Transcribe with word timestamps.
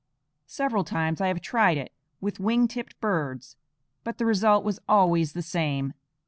Several 0.47 0.83
times 0.83 1.21
I 1.21 1.27
have 1.27 1.41
tried 1.41 1.77
it 1.77 1.91
with 2.19 2.39
wing 2.39 2.67
tipped 2.67 2.99
birds; 2.99 3.55
but 4.03 4.17
the 4.17 4.25
result 4.25 4.63
was 4.63 4.79
always 4.89 5.33
the 5.33 5.43
same. 5.43 5.93